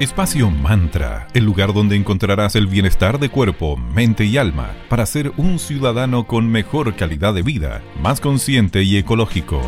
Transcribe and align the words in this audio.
Espacio 0.00 0.50
Mantra, 0.50 1.28
el 1.34 1.44
lugar 1.44 1.74
donde 1.74 1.94
encontrarás 1.94 2.56
el 2.56 2.66
bienestar 2.66 3.18
de 3.18 3.28
cuerpo, 3.28 3.76
mente 3.76 4.24
y 4.24 4.38
alma 4.38 4.70
para 4.88 5.04
ser 5.04 5.30
un 5.36 5.58
ciudadano 5.58 6.26
con 6.26 6.50
mejor 6.50 6.96
calidad 6.96 7.34
de 7.34 7.42
vida, 7.42 7.82
más 8.00 8.18
consciente 8.18 8.82
y 8.82 8.96
ecológico. 8.96 9.60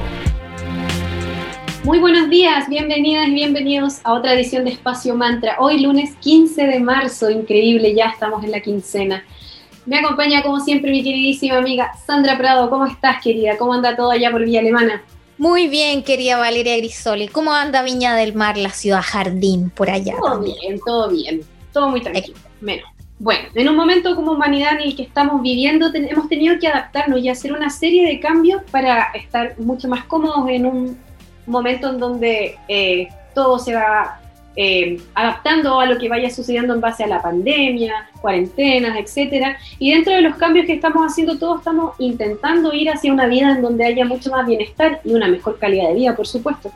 Muy 1.85 1.99
buenos 1.99 2.31
días, 2.31 2.67
bienvenidas 2.71 3.29
y 3.29 3.35
bienvenidos 3.35 4.01
a 4.05 4.15
otra 4.15 4.33
edición 4.33 4.65
de 4.65 4.71
Espacio 4.71 5.15
Mantra. 5.15 5.57
Hoy 5.59 5.83
lunes 5.83 6.15
15 6.21 6.67
de 6.67 6.81
marzo, 6.81 7.29
increíble, 7.29 7.95
ya 7.95 8.07
estamos 8.07 8.43
en 8.43 8.53
la 8.53 8.61
quincena. 8.61 9.23
Me 9.85 9.99
acompaña 9.99 10.43
como 10.43 10.61
siempre 10.61 10.93
mi 10.93 11.03
queridísima 11.03 11.59
amiga 11.59 11.93
Sandra 12.07 12.39
Prado. 12.39 12.71
¿Cómo 12.71 12.87
estás, 12.87 13.23
querida? 13.23 13.59
¿Cómo 13.59 13.75
anda 13.75 13.95
todo 13.95 14.11
allá 14.11 14.31
por 14.31 14.47
Villa 14.47 14.61
Alemana? 14.61 15.03
Muy 15.39 15.69
bien, 15.69 16.03
querida 16.03 16.39
Valeria 16.39 16.77
Grisoli. 16.77 17.29
¿Cómo 17.29 17.53
anda 17.53 17.83
Viña 17.83 18.15
del 18.15 18.35
Mar, 18.35 18.57
la 18.57 18.71
ciudad 18.71 19.03
jardín, 19.03 19.71
por 19.71 19.91
allá? 19.91 20.15
Todo 20.21 20.41
bien, 20.41 20.81
todo 20.85 21.11
bien. 21.11 21.41
Todo 21.73 21.89
muy 21.89 22.01
tranquilo. 22.01 22.37
Menos. 22.61 22.85
Bueno, 23.19 23.49
en 23.55 23.69
un 23.69 23.77
momento 23.77 24.17
como 24.17 24.33
humanidad 24.33 24.73
en 24.75 24.81
el 24.81 24.97
que 24.97 25.05
estamos 25.05 25.43
viviendo, 25.43 25.91
hemos 25.95 26.29
tenido 26.29 26.59
que 26.59 26.67
adaptarnos 26.67 27.21
y 27.21 27.29
hacer 27.29 27.53
una 27.53 27.71
serie 27.71 28.07
de 28.07 28.19
cambios 28.19 28.63
para 28.71 29.13
estar 29.15 29.59
mucho 29.61 29.89
más 29.89 30.05
cómodos 30.05 30.49
en 30.49 30.67
un 30.67 30.99
momento 31.47 31.91
en 31.91 31.99
donde 31.99 32.59
eh, 32.69 33.09
todo 33.35 33.59
se 33.59 33.75
va 33.75 34.22
eh, 34.57 35.01
adaptando 35.15 35.81
a 35.81 35.87
lo 35.87 35.99
que 35.99 36.09
vaya 36.09 36.31
sucediendo 36.31 36.75
en 36.75 36.81
base 36.81 37.05
a 37.05 37.07
la 37.07 37.23
pandemia, 37.23 38.11
cuarentenas, 38.21 38.99
etcétera. 38.99 39.57
Y 39.79 39.93
dentro 39.93 40.13
de 40.13 40.23
los 40.23 40.37
cambios 40.37 40.67
que 40.67 40.75
estamos 40.75 41.05
haciendo, 41.05 41.39
todos 41.39 41.59
estamos 41.59 41.95
intentando 41.99 42.73
ir 42.73 42.91
hacia 42.91 43.13
una 43.13 43.27
vida 43.27 43.53
en 43.53 43.63
donde 43.63 43.85
haya 43.85 44.05
mucho 44.05 44.31
más 44.31 44.47
bienestar 44.47 45.01
y 45.05 45.15
una 45.15 45.29
mejor 45.29 45.59
calidad 45.59 45.89
de 45.89 45.95
vida, 45.95 46.17
por 46.17 46.27
supuesto. 46.27 46.71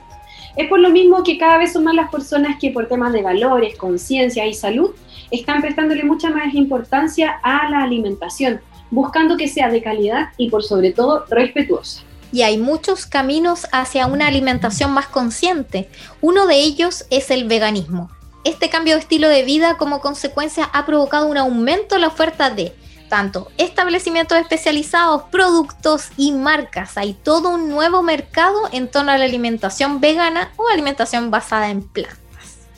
Es 0.57 0.69
por 0.69 0.81
lo 0.81 0.89
mismo 0.89 1.23
que 1.23 1.37
cada 1.37 1.59
vez 1.59 1.75
son 1.75 1.85
más 1.85 1.95
las 1.95 2.11
personas 2.11 2.57
que 2.59 2.71
por 2.71 2.89
temas 2.89 3.13
de 3.13 3.23
valores, 3.23 3.77
conciencia 3.77 4.47
y 4.47 4.55
salud 4.55 4.95
están 5.31 5.61
prestándole 5.61 6.03
mucha 6.05 6.31
más 6.31 6.55
importancia 6.55 7.39
a 7.43 7.69
la 7.69 7.83
alimentación, 7.83 8.61
buscando 8.91 9.37
que 9.37 9.49
sea 9.49 9.69
de 9.69 9.83
calidad 9.83 10.31
y 10.39 10.49
por 10.49 10.63
sobre 10.63 10.93
todo 10.93 11.27
respetuosa 11.29 12.05
y 12.37 12.43
hay 12.43 12.59
muchos 12.59 13.07
caminos 13.07 13.67
hacia 13.73 14.07
una 14.07 14.27
alimentación 14.27 14.93
más 14.93 15.07
consciente. 15.07 15.89
Uno 16.21 16.47
de 16.47 16.57
ellos 16.57 17.07
es 17.09 17.31
el 17.31 17.49
veganismo. 17.49 18.11
Este 18.45 18.69
cambio 18.69 18.93
de 18.93 19.01
estilo 19.01 19.27
de 19.27 19.43
vida 19.43 19.79
como 19.79 20.03
consecuencia 20.03 20.69
ha 20.75 20.85
provocado 20.85 21.29
un 21.29 21.39
aumento 21.39 21.95
en 21.95 22.03
la 22.03 22.09
oferta 22.09 22.51
de 22.51 22.77
tanto 23.09 23.51
establecimientos 23.57 24.37
especializados, 24.37 25.23
productos 25.33 26.09
y 26.19 26.33
marcas. 26.33 26.99
Hay 26.99 27.15
todo 27.15 27.49
un 27.49 27.71
nuevo 27.71 28.03
mercado 28.03 28.69
en 28.71 28.91
torno 28.91 29.13
a 29.13 29.17
la 29.17 29.25
alimentación 29.25 30.03
vegana 30.03 30.53
o 30.59 30.69
alimentación 30.69 31.31
basada 31.31 31.71
en 31.71 31.81
plantas. 31.81 32.26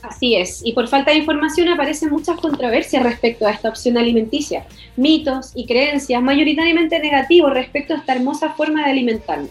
Así 0.03 0.37
es, 0.37 0.61
y 0.65 0.73
por 0.73 0.87
falta 0.87 1.11
de 1.11 1.19
información 1.19 1.69
aparecen 1.69 2.11
muchas 2.11 2.41
controversias 2.41 3.03
respecto 3.03 3.47
a 3.47 3.51
esta 3.51 3.69
opción 3.69 3.99
alimenticia, 3.99 4.65
mitos 4.97 5.51
y 5.55 5.67
creencias 5.67 6.23
mayoritariamente 6.23 7.01
negativos 7.01 7.53
respecto 7.53 7.95
a 7.95 7.97
esta 7.99 8.15
hermosa 8.15 8.51
forma 8.51 8.85
de 8.85 8.93
alimentarnos. 8.93 9.51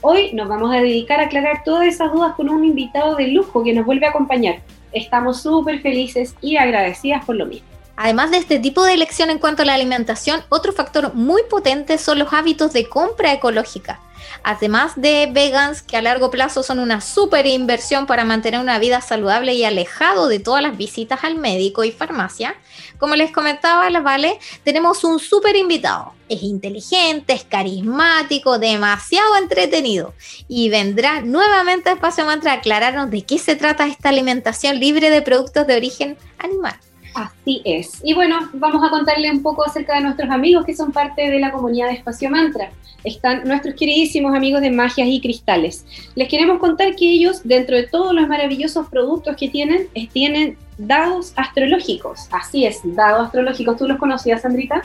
Hoy 0.00 0.32
nos 0.32 0.48
vamos 0.48 0.74
a 0.74 0.80
dedicar 0.80 1.20
a 1.20 1.24
aclarar 1.24 1.62
todas 1.64 1.86
esas 1.86 2.12
dudas 2.12 2.34
con 2.34 2.48
un 2.48 2.64
invitado 2.64 3.14
de 3.16 3.28
lujo 3.28 3.62
que 3.62 3.72
nos 3.72 3.86
vuelve 3.86 4.06
a 4.06 4.10
acompañar. 4.10 4.60
Estamos 4.92 5.42
súper 5.42 5.80
felices 5.80 6.34
y 6.40 6.56
agradecidas 6.56 7.24
por 7.24 7.36
lo 7.36 7.46
mismo. 7.46 7.68
Además 7.96 8.30
de 8.30 8.38
este 8.38 8.58
tipo 8.58 8.84
de 8.84 8.92
elección 8.92 9.30
en 9.30 9.38
cuanto 9.38 9.62
a 9.62 9.64
la 9.64 9.74
alimentación, 9.74 10.42
otro 10.48 10.72
factor 10.72 11.14
muy 11.14 11.42
potente 11.48 11.96
son 11.96 12.18
los 12.18 12.32
hábitos 12.32 12.72
de 12.72 12.88
compra 12.88 13.32
ecológica. 13.32 14.00
Además 14.42 14.92
de 14.96 15.28
vegans 15.32 15.82
que 15.82 15.96
a 15.96 16.02
largo 16.02 16.30
plazo 16.30 16.62
son 16.62 16.78
una 16.78 17.00
súper 17.00 17.46
inversión 17.46 18.06
para 18.06 18.24
mantener 18.24 18.60
una 18.60 18.78
vida 18.78 19.00
saludable 19.00 19.54
y 19.54 19.64
alejado 19.64 20.28
de 20.28 20.38
todas 20.38 20.62
las 20.62 20.76
visitas 20.76 21.24
al 21.24 21.36
médico 21.36 21.84
y 21.84 21.92
farmacia, 21.92 22.54
como 22.98 23.16
les 23.16 23.30
comentaba 23.30 23.90
la 23.90 24.00
Vale, 24.00 24.38
tenemos 24.64 25.04
un 25.04 25.18
súper 25.18 25.56
invitado. 25.56 26.12
Es 26.28 26.42
inteligente, 26.42 27.34
es 27.34 27.44
carismático, 27.44 28.58
demasiado 28.58 29.36
entretenido 29.36 30.14
y 30.48 30.68
vendrá 30.70 31.20
nuevamente 31.20 31.90
a 31.90 31.92
Espacio 31.94 32.24
Mantra 32.24 32.52
a 32.52 32.54
aclararnos 32.56 33.10
de 33.10 33.22
qué 33.22 33.38
se 33.38 33.56
trata 33.56 33.86
esta 33.86 34.08
alimentación 34.08 34.80
libre 34.80 35.10
de 35.10 35.22
productos 35.22 35.66
de 35.66 35.76
origen 35.76 36.16
animal. 36.38 36.78
Así 37.16 37.62
es. 37.64 38.00
Y 38.04 38.12
bueno, 38.12 38.38
vamos 38.52 38.86
a 38.86 38.90
contarle 38.90 39.30
un 39.30 39.42
poco 39.42 39.64
acerca 39.64 39.94
de 39.94 40.02
nuestros 40.02 40.30
amigos 40.30 40.66
que 40.66 40.76
son 40.76 40.92
parte 40.92 41.30
de 41.30 41.40
la 41.40 41.50
comunidad 41.50 41.88
de 41.88 41.94
Espacio 41.94 42.28
Mantra. 42.28 42.70
Están 43.04 43.44
nuestros 43.44 43.74
queridísimos 43.74 44.34
amigos 44.34 44.60
de 44.60 44.70
Magias 44.70 45.08
y 45.08 45.18
Cristales. 45.22 45.86
Les 46.14 46.28
queremos 46.28 46.58
contar 46.58 46.94
que 46.94 47.10
ellos, 47.10 47.40
dentro 47.42 47.74
de 47.74 47.84
todos 47.84 48.12
los 48.12 48.28
maravillosos 48.28 48.88
productos 48.88 49.34
que 49.36 49.48
tienen, 49.48 49.88
tienen 50.12 50.58
dados 50.76 51.32
astrológicos. 51.36 52.28
Así 52.32 52.66
es, 52.66 52.80
dados 52.84 53.26
astrológicos. 53.26 53.78
¿Tú 53.78 53.88
los 53.88 53.98
conocías, 53.98 54.42
Sandrita? 54.42 54.82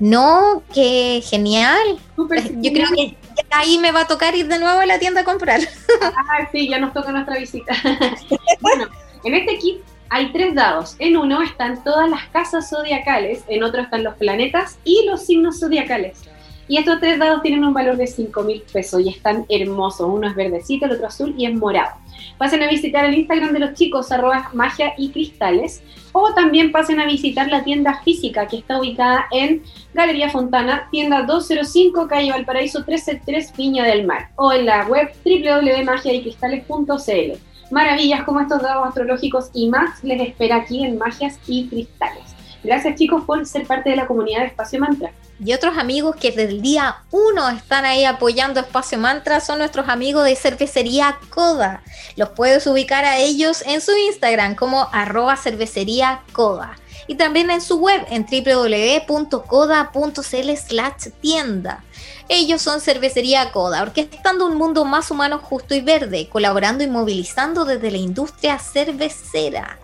No, 0.00 0.64
qué 0.74 1.22
genial. 1.24 1.98
Yo 2.16 2.72
creo 2.72 2.88
que 2.92 3.16
ahí 3.50 3.78
me 3.78 3.92
va 3.92 4.00
a 4.00 4.06
tocar 4.08 4.34
ir 4.34 4.48
de 4.48 4.58
nuevo 4.58 4.80
a 4.80 4.86
la 4.86 4.98
tienda 4.98 5.20
a 5.20 5.24
comprar. 5.24 5.60
Ah, 6.02 6.48
sí, 6.50 6.68
ya 6.68 6.80
nos 6.80 6.92
toca 6.92 7.12
nuestra 7.12 7.38
visita. 7.38 7.72
bueno, 8.60 8.86
en 9.22 9.34
este 9.34 9.58
kit 9.58 9.78
hay 10.10 10.32
tres 10.32 10.54
dados. 10.54 10.96
En 10.98 11.16
uno 11.16 11.42
están 11.42 11.82
todas 11.84 12.10
las 12.10 12.26
casas 12.28 12.70
zodiacales, 12.70 13.44
en 13.48 13.62
otro 13.62 13.82
están 13.82 14.04
los 14.04 14.14
planetas 14.14 14.78
y 14.84 15.04
los 15.06 15.26
signos 15.26 15.60
zodiacales. 15.60 16.22
Y 16.68 16.76
estos 16.76 17.00
tres 17.00 17.18
dados 17.18 17.42
tienen 17.42 17.64
un 17.64 17.72
valor 17.72 17.96
de 17.96 18.06
5 18.06 18.42
mil 18.42 18.62
pesos 18.70 19.00
y 19.00 19.08
están 19.08 19.46
hermosos. 19.48 20.06
Uno 20.06 20.28
es 20.28 20.36
verdecito, 20.36 20.84
el 20.84 20.92
otro 20.92 21.06
azul 21.06 21.34
y 21.38 21.46
es 21.46 21.54
morado. 21.54 21.92
Pasen 22.36 22.62
a 22.62 22.68
visitar 22.68 23.06
el 23.06 23.14
Instagram 23.14 23.52
de 23.52 23.60
los 23.60 23.72
chicos, 23.72 24.12
arroba 24.12 24.50
magia 24.52 24.92
y 24.98 25.08
cristales. 25.10 25.82
O 26.12 26.34
también 26.34 26.70
pasen 26.70 27.00
a 27.00 27.06
visitar 27.06 27.48
la 27.48 27.64
tienda 27.64 28.02
física 28.02 28.46
que 28.46 28.58
está 28.58 28.78
ubicada 28.78 29.24
en 29.30 29.62
Galería 29.94 30.28
Fontana, 30.28 30.88
tienda 30.90 31.22
205, 31.22 32.06
calle 32.06 32.32
Valparaíso 32.32 32.84
133, 32.84 33.56
Viña 33.56 33.84
del 33.84 34.06
Mar. 34.06 34.28
O 34.36 34.52
en 34.52 34.66
la 34.66 34.86
web 34.86 35.10
www.magiaycristales.cl 35.24 37.47
maravillas 37.70 38.24
como 38.24 38.40
estos 38.40 38.62
dados 38.62 38.86
astrológicos 38.88 39.50
y 39.52 39.68
más 39.68 40.02
les 40.02 40.20
espera 40.20 40.56
aquí 40.56 40.84
en 40.84 40.98
Magias 40.98 41.38
y 41.46 41.68
Cristales. 41.68 42.24
Gracias 42.64 42.96
chicos 42.96 43.24
por 43.24 43.46
ser 43.46 43.66
parte 43.66 43.90
de 43.90 43.96
la 43.96 44.06
comunidad 44.06 44.40
de 44.40 44.46
Espacio 44.46 44.80
Mantra. 44.80 45.12
Y 45.44 45.52
otros 45.52 45.78
amigos 45.78 46.16
que 46.16 46.30
desde 46.30 46.50
el 46.50 46.62
día 46.62 46.96
1 47.12 47.50
están 47.50 47.84
ahí 47.84 48.04
apoyando 48.04 48.58
Espacio 48.58 48.98
Mantra 48.98 49.40
son 49.40 49.58
nuestros 49.58 49.88
amigos 49.88 50.24
de 50.24 50.34
cervecería 50.34 51.18
Coda. 51.30 51.82
Los 52.16 52.30
puedes 52.30 52.66
ubicar 52.66 53.04
a 53.04 53.18
ellos 53.18 53.62
en 53.64 53.80
su 53.80 53.92
Instagram 53.96 54.56
como 54.56 54.88
arroba 54.92 55.36
cervecería 55.36 56.22
Coda. 56.32 56.76
Y 57.08 57.16
también 57.16 57.50
en 57.50 57.60
su 57.60 57.78
web 57.78 58.06
en 58.10 58.24
www.coda.cl 58.24 60.20
slash 60.22 61.08
tienda. 61.20 61.82
Ellos 62.28 62.62
son 62.62 62.80
Cervecería 62.80 63.50
Coda, 63.50 63.82
orquestando 63.82 64.46
un 64.46 64.56
mundo 64.56 64.84
más 64.84 65.10
humano, 65.10 65.40
justo 65.42 65.74
y 65.74 65.80
verde, 65.80 66.28
colaborando 66.28 66.84
y 66.84 66.86
movilizando 66.86 67.64
desde 67.64 67.90
la 67.90 67.96
industria 67.96 68.58
cervecera. 68.58 69.78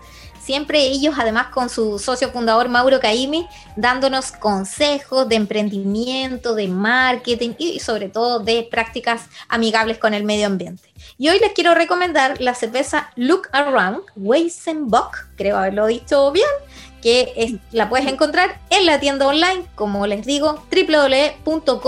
Siempre 0.45 0.81
ellos, 0.81 1.15
además 1.17 1.47
con 1.47 1.69
su 1.69 1.97
socio 1.97 2.29
fundador 2.29 2.69
Mauro 2.69 2.99
Caimi, 2.99 3.47
dándonos 3.75 4.31
consejos 4.31 5.27
de 5.27 5.37
emprendimiento, 5.37 6.53
de 6.53 6.67
marketing 6.67 7.55
y 7.57 7.79
sobre 7.79 8.09
todo 8.09 8.37
de 8.37 8.67
prácticas 8.69 9.23
amigables 9.49 9.97
con 9.97 10.13
el 10.13 10.23
medio 10.23 10.45
ambiente. 10.45 10.93
Y 11.17 11.29
hoy 11.29 11.39
les 11.39 11.53
quiero 11.53 11.73
recomendar 11.73 12.39
la 12.41 12.53
cerveza 12.53 13.09
Look 13.15 13.49
Around 13.53 14.03
Weizenbock, 14.15 15.29
creo 15.35 15.57
haberlo 15.57 15.87
dicho 15.87 16.31
bien, 16.31 16.45
que 17.05 17.59
la 17.71 17.87
puedes 17.87 18.07
encontrar 18.07 18.59
en 18.71 18.87
la 18.87 18.99
tienda 18.99 19.27
online, 19.27 19.67
como 19.75 20.07
les 20.07 20.25
digo, 20.25 20.65
www.coda.cl. 20.71 21.81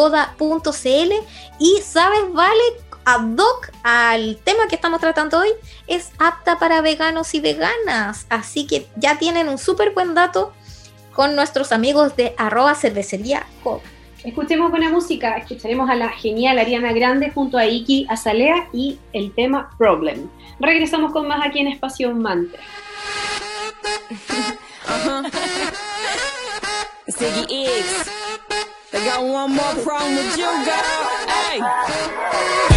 Y 1.58 1.82
sabes, 1.82 2.20
vale, 2.34 2.62
ad 3.04 3.36
hoc 3.36 3.72
al 3.82 4.38
tema 4.44 4.68
que 4.70 4.76
estamos 4.76 5.00
tratando 5.00 5.40
hoy, 5.40 5.50
es 5.88 6.12
apta 6.20 6.60
para 6.60 6.82
veganos 6.82 7.34
y 7.34 7.40
veganas. 7.40 8.28
Así 8.30 8.68
que 8.68 8.86
ya 8.96 9.18
tienen 9.18 9.50
un 9.50 9.58
súper 9.58 9.96
buen 9.96 10.14
dato 10.14 10.54
con 11.14 11.36
nuestros 11.36 11.72
amigos 11.72 12.16
de 12.16 12.36
arroba 12.38 12.76
cervecería 12.76 13.48
Coda. 13.64 13.82
Escuchemos 14.24 14.70
buena 14.70 14.92
música, 14.92 15.36
escucharemos 15.36 15.90
a 15.90 15.96
la 15.96 16.10
genial 16.10 16.60
Ariana 16.60 16.94
Grande 16.94 17.32
junto 17.32 17.58
a 17.58 17.66
Iki 17.66 18.06
Azalea 18.08 18.68
y 18.72 19.00
el 19.14 19.34
tema 19.34 19.72
Problem. 19.80 20.30
Regresamos 20.60 21.12
con 21.12 21.28
más 21.28 21.44
aquí 21.44 21.58
en 21.58 21.70
Espacio 21.70 22.14
Mantra. 22.14 22.62
Uh-huh. 24.90 25.30
Ziggy 27.10 27.68
X. 27.68 28.10
They 28.92 29.04
got 29.06 29.22
one 29.22 29.52
more 29.52 29.76
problem 29.84 30.16
with 30.16 30.38
you, 30.38 30.46
girl. 30.66 31.08
Hey. 31.28 32.77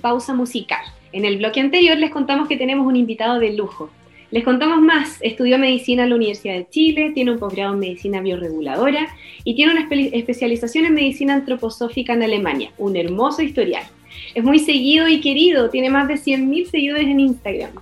Pausa 0.00 0.34
musical. 0.34 0.80
En 1.12 1.24
el 1.24 1.38
bloque 1.38 1.60
anterior 1.60 1.96
les 1.96 2.10
contamos 2.10 2.48
que 2.48 2.56
tenemos 2.56 2.86
un 2.86 2.96
invitado 2.96 3.38
de 3.38 3.52
lujo. 3.52 3.90
Les 4.30 4.44
contamos 4.44 4.80
más, 4.80 5.18
estudió 5.22 5.58
medicina 5.58 6.04
en 6.04 6.10
la 6.10 6.16
Universidad 6.16 6.54
de 6.54 6.68
Chile, 6.70 7.10
tiene 7.14 7.32
un 7.32 7.38
posgrado 7.38 7.74
en 7.74 7.80
medicina 7.80 8.20
bioreguladora 8.20 9.08
y 9.42 9.56
tiene 9.56 9.72
una 9.72 9.88
especialización 9.90 10.84
en 10.84 10.94
medicina 10.94 11.34
antroposófica 11.34 12.12
en 12.12 12.22
Alemania, 12.22 12.70
un 12.78 12.96
hermoso 12.96 13.42
historial. 13.42 13.82
Es 14.34 14.44
muy 14.44 14.60
seguido 14.60 15.08
y 15.08 15.20
querido, 15.20 15.68
tiene 15.68 15.90
más 15.90 16.06
de 16.06 16.14
100.000 16.14 16.70
seguidores 16.70 17.08
en 17.08 17.18
Instagram. 17.18 17.72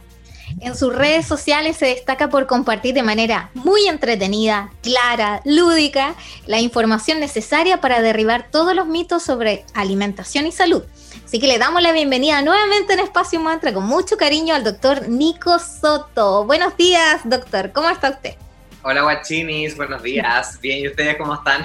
En 0.60 0.74
sus 0.74 0.94
redes 0.94 1.26
sociales 1.26 1.76
se 1.76 1.86
destaca 1.86 2.30
por 2.30 2.46
compartir 2.46 2.94
de 2.94 3.02
manera 3.02 3.50
muy 3.54 3.86
entretenida, 3.86 4.72
clara, 4.82 5.42
lúdica, 5.44 6.14
la 6.46 6.60
información 6.60 7.20
necesaria 7.20 7.80
para 7.80 8.00
derribar 8.00 8.50
todos 8.50 8.74
los 8.74 8.86
mitos 8.86 9.22
sobre 9.22 9.64
alimentación 9.74 10.46
y 10.46 10.52
salud. 10.52 10.82
Así 11.28 11.38
que 11.38 11.46
le 11.46 11.58
damos 11.58 11.82
la 11.82 11.92
bienvenida 11.92 12.40
nuevamente 12.40 12.94
en 12.94 13.00
Espacio 13.00 13.38
Mantra 13.38 13.74
con 13.74 13.84
mucho 13.84 14.16
cariño 14.16 14.54
al 14.54 14.64
doctor 14.64 15.10
Nico 15.10 15.58
Soto. 15.58 16.46
Buenos 16.46 16.74
días, 16.78 17.20
doctor. 17.28 17.70
¿Cómo 17.72 17.90
está 17.90 18.12
usted? 18.12 18.36
Hola, 18.82 19.02
guachinis. 19.02 19.76
Buenos 19.76 20.02
días. 20.02 20.58
Bien, 20.62 20.78
¿y 20.78 20.88
ustedes 20.88 21.18
cómo 21.18 21.34
están? 21.34 21.64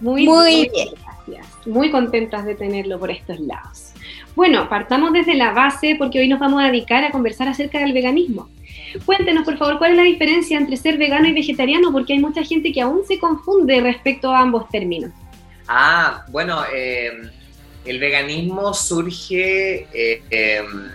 Muy, 0.00 0.28
muy 0.28 0.70
bien. 0.72 0.90
Gracias. 1.26 1.66
Muy 1.66 1.90
contentas 1.90 2.44
de 2.44 2.54
tenerlo 2.54 3.00
por 3.00 3.10
estos 3.10 3.40
lados. 3.40 3.94
Bueno, 4.36 4.68
partamos 4.68 5.12
desde 5.12 5.34
la 5.34 5.50
base 5.50 5.96
porque 5.98 6.20
hoy 6.20 6.28
nos 6.28 6.38
vamos 6.38 6.62
a 6.62 6.66
dedicar 6.66 7.02
a 7.02 7.10
conversar 7.10 7.48
acerca 7.48 7.80
del 7.80 7.94
veganismo. 7.94 8.48
Cuéntenos, 9.04 9.44
por 9.44 9.58
favor, 9.58 9.78
cuál 9.78 9.90
es 9.90 9.96
la 9.96 10.04
diferencia 10.04 10.56
entre 10.56 10.76
ser 10.76 10.98
vegano 10.98 11.26
y 11.26 11.32
vegetariano, 11.32 11.90
porque 11.90 12.12
hay 12.12 12.20
mucha 12.20 12.44
gente 12.44 12.70
que 12.70 12.82
aún 12.82 13.04
se 13.04 13.18
confunde 13.18 13.80
respecto 13.80 14.32
a 14.32 14.38
ambos 14.38 14.68
términos. 14.68 15.10
Ah, 15.66 16.24
bueno, 16.28 16.62
em, 16.72 17.28
el 17.84 17.98
veganismo 17.98 18.72
surge 18.74 19.86
eh, 19.92 20.22
em, 20.30 20.90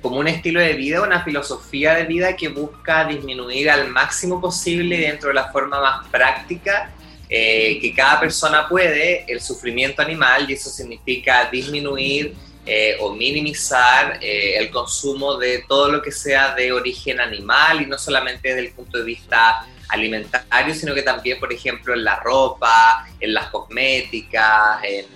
como 0.00 0.18
un 0.18 0.28
estilo 0.28 0.60
de 0.60 0.74
vida, 0.74 1.02
una 1.02 1.24
filosofía 1.24 1.94
de 1.94 2.04
vida 2.04 2.36
que 2.36 2.48
busca 2.48 3.04
disminuir 3.04 3.70
al 3.70 3.88
máximo 3.88 4.40
posible 4.40 4.98
dentro 4.98 5.28
de 5.28 5.34
la 5.34 5.50
forma 5.50 5.80
más 5.80 6.08
práctica 6.08 6.92
eh, 7.28 7.78
que 7.80 7.94
cada 7.94 8.20
persona 8.20 8.68
puede 8.68 9.24
el 9.28 9.40
sufrimiento 9.40 10.02
animal 10.02 10.46
y 10.48 10.54
eso 10.54 10.68
significa 10.68 11.48
disminuir 11.50 12.34
eh, 12.66 12.96
o 13.00 13.14
minimizar 13.14 14.18
el 14.22 14.70
consumo 14.70 15.36
de 15.36 15.64
todo 15.68 15.90
lo 15.90 16.02
que 16.02 16.10
sea 16.12 16.54
de 16.54 16.72
origen 16.72 17.20
animal 17.20 17.82
y 17.82 17.86
no 17.86 17.98
solamente 17.98 18.48
desde 18.48 18.68
el 18.68 18.72
punto 18.72 18.98
de 18.98 19.04
vista 19.04 19.66
alimentario, 19.88 20.74
sino 20.74 20.94
que 20.94 21.02
también, 21.02 21.38
por 21.38 21.52
ejemplo, 21.52 21.94
en 21.94 22.04
la 22.04 22.20
ropa, 22.20 23.06
en 23.20 23.34
las 23.34 23.48
cosméticas, 23.48 24.82
en, 24.82 25.06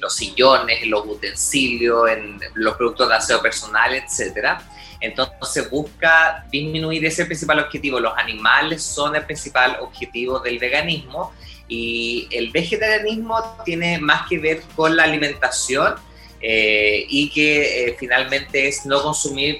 los 0.00 0.14
sillones, 0.14 0.82
en 0.82 0.90
los 0.90 1.06
utensilios, 1.06 2.08
en 2.10 2.40
los 2.54 2.76
productos 2.76 3.08
de 3.08 3.14
aseo 3.14 3.42
personal, 3.42 3.94
etc. 3.94 4.60
Entonces 5.00 5.68
busca 5.70 6.44
disminuir 6.50 7.04
ese 7.04 7.26
principal 7.26 7.60
objetivo. 7.60 8.00
Los 8.00 8.16
animales 8.16 8.82
son 8.82 9.16
el 9.16 9.24
principal 9.24 9.76
objetivo 9.80 10.40
del 10.40 10.58
veganismo 10.58 11.32
y 11.68 12.28
el 12.30 12.50
vegetarianismo 12.50 13.56
tiene 13.64 13.98
más 13.98 14.28
que 14.28 14.38
ver 14.38 14.62
con 14.74 14.96
la 14.96 15.04
alimentación 15.04 15.94
eh, 16.40 17.04
y 17.08 17.30
que 17.30 17.88
eh, 17.88 17.96
finalmente 17.98 18.68
es 18.68 18.86
no 18.86 19.02
consumir, 19.02 19.58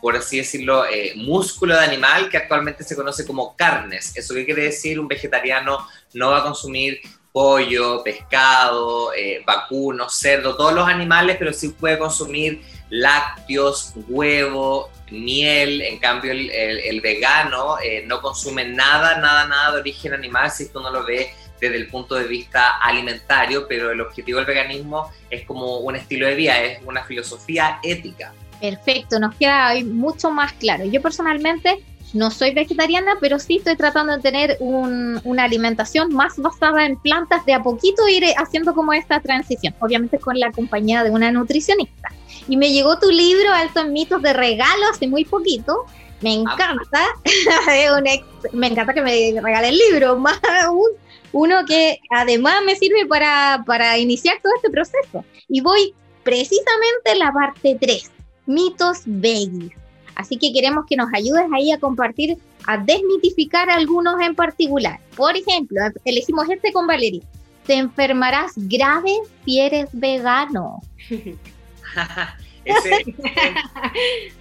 por 0.00 0.16
así 0.16 0.38
decirlo, 0.38 0.84
eh, 0.86 1.12
músculo 1.16 1.74
de 1.74 1.84
animal 1.84 2.28
que 2.28 2.36
actualmente 2.36 2.84
se 2.84 2.96
conoce 2.96 3.26
como 3.26 3.56
carnes. 3.56 4.16
¿Eso 4.16 4.34
qué 4.34 4.44
quiere 4.44 4.64
decir? 4.64 4.98
Un 4.98 5.08
vegetariano 5.08 5.86
no 6.14 6.30
va 6.30 6.38
a 6.38 6.42
consumir 6.42 7.00
pollo, 7.32 8.02
pescado, 8.02 9.12
vacuno, 9.46 10.08
cerdo, 10.08 10.56
todos 10.56 10.72
los 10.72 10.88
animales, 10.88 11.36
pero 11.38 11.52
sí 11.52 11.68
puede 11.68 11.96
consumir 11.96 12.60
lácteos, 12.88 13.92
huevo, 14.08 14.90
miel. 15.12 15.80
En 15.82 15.98
cambio, 15.98 16.32
el, 16.32 17.00
vegano 17.00 17.76
no 18.06 18.20
consume 18.20 18.64
nada, 18.64 19.18
nada, 19.18 19.46
nada 19.46 19.72
de 19.72 19.80
origen 19.80 20.12
animal 20.12 20.50
si 20.50 20.64
esto 20.64 20.80
no 20.80 20.90
lo 20.90 21.04
ve 21.04 21.30
desde 21.60 21.76
el 21.76 21.88
punto 21.88 22.14
de 22.14 22.26
vista 22.26 22.78
alimentario, 22.78 23.68
pero 23.68 23.90
el 23.90 24.00
objetivo 24.00 24.38
del 24.38 24.46
veganismo 24.46 25.12
es 25.28 25.44
como 25.44 25.78
un 25.78 25.94
estilo 25.94 26.26
de 26.26 26.34
vida, 26.34 26.60
es 26.60 26.80
una 26.84 27.04
filosofía 27.04 27.78
ética. 27.82 28.32
Perfecto, 28.60 29.18
nos 29.18 29.34
queda 29.36 29.72
hoy 29.72 29.84
mucho 29.84 30.30
más 30.30 30.52
claro. 30.54 30.84
Yo 30.84 31.00
personalmente 31.00 31.82
no 32.12 32.30
soy 32.30 32.52
vegetariana, 32.52 33.12
pero 33.20 33.38
sí 33.38 33.56
estoy 33.56 33.76
tratando 33.76 34.16
de 34.16 34.22
tener 34.22 34.56
una 34.60 35.44
alimentación 35.44 36.12
más 36.12 36.36
basada 36.36 36.84
en 36.84 36.96
plantas, 36.96 37.44
de 37.46 37.54
a 37.54 37.62
poquito 37.62 38.06
ir 38.08 38.24
haciendo 38.36 38.74
como 38.74 38.92
esta 38.92 39.20
transición, 39.20 39.74
obviamente 39.80 40.18
con 40.18 40.38
la 40.38 40.50
compañía 40.50 41.04
de 41.04 41.10
una 41.10 41.30
nutricionista. 41.30 42.08
Y 42.48 42.56
me 42.56 42.72
llegó 42.72 42.98
tu 42.98 43.10
libro, 43.10 43.52
Alto 43.52 43.80
en 43.80 43.92
Mitos 43.92 44.20
de 44.22 44.32
Regalo, 44.32 44.86
hace 44.92 45.06
muy 45.06 45.24
poquito. 45.24 45.84
Me 46.20 46.30
ah, 46.30 46.34
encanta, 46.34 47.06
me 48.52 48.66
encanta 48.66 48.92
que 48.92 49.02
me 49.02 49.40
regale 49.40 49.68
el 49.68 49.78
libro, 49.78 50.16
más 50.18 50.40
aún 50.64 50.90
uno 51.32 51.64
que 51.64 52.00
además 52.10 52.56
me 52.64 52.74
sirve 52.74 53.06
para, 53.06 53.62
para 53.66 53.96
iniciar 53.98 54.38
todo 54.42 54.52
este 54.56 54.70
proceso. 54.70 55.24
Y 55.48 55.60
voy 55.60 55.94
precisamente 56.22 57.12
en 57.12 57.18
la 57.20 57.32
parte 57.32 57.78
3, 57.80 58.10
mitos 58.50 59.02
veggies. 59.06 59.72
Así 60.14 60.36
que 60.36 60.52
queremos 60.52 60.84
que 60.88 60.96
nos 60.96 61.08
ayudes 61.14 61.44
ahí 61.54 61.72
a 61.72 61.78
compartir, 61.78 62.36
a 62.66 62.76
desmitificar 62.76 63.70
algunos 63.70 64.20
en 64.20 64.34
particular. 64.34 65.00
Por 65.16 65.36
ejemplo, 65.36 65.80
elegimos 66.04 66.48
este 66.50 66.72
con 66.72 66.86
Valeria. 66.86 67.22
Te 67.66 67.74
enfermarás 67.74 68.52
grave 68.56 69.12
si 69.44 69.60
eres 69.60 69.88
vegano. 69.92 70.80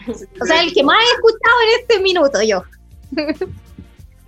o 0.07 0.45
sea, 0.45 0.61
el 0.61 0.73
que 0.73 0.83
más 0.83 0.97
he 0.99 1.11
escuchado 1.15 1.55
en 1.63 1.79
este 1.79 1.99
minuto 2.01 2.41
yo 2.41 2.63